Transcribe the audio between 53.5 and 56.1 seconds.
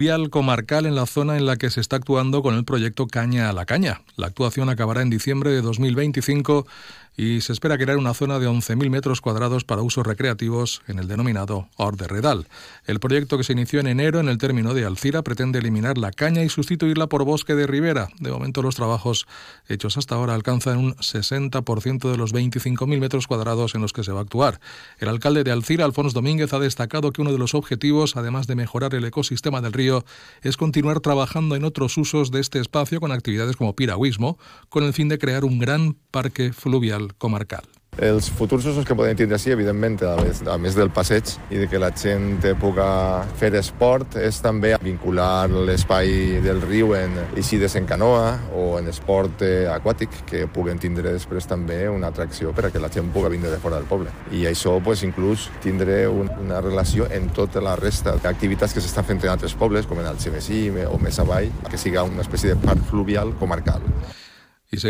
de fora del poble. I això, pues, inclús, tindre